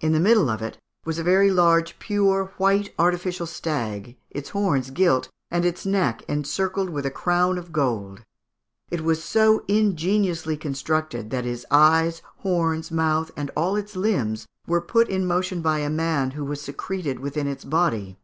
In 0.00 0.10
the 0.10 0.18
middle 0.18 0.50
of 0.50 0.60
it 0.60 0.78
was 1.04 1.20
a 1.20 1.22
very 1.22 1.48
large 1.52 2.00
pure 2.00 2.46
white 2.56 2.92
artificial 2.98 3.46
stag, 3.46 4.16
its 4.28 4.48
horns 4.48 4.90
gilt, 4.90 5.28
and 5.52 5.64
its 5.64 5.86
neck 5.86 6.24
encircled 6.26 6.90
with 6.90 7.06
a 7.06 7.12
crown 7.12 7.58
of 7.58 7.70
gold. 7.70 8.24
It 8.90 9.02
was 9.02 9.22
so 9.22 9.64
ingeniously 9.68 10.56
constructed 10.56 11.30
that 11.30 11.46
its 11.46 11.64
eyes, 11.70 12.22
horns, 12.38 12.90
mouth, 12.90 13.30
and 13.36 13.52
all 13.56 13.76
its 13.76 13.94
limbs, 13.94 14.48
were 14.66 14.80
put 14.80 15.08
in 15.08 15.26
motion 15.26 15.60
by 15.62 15.78
a 15.78 15.88
man 15.90 16.32
who 16.32 16.44
was 16.44 16.60
secreted 16.60 17.20
within 17.20 17.46
its 17.46 17.64
body. 17.64 18.18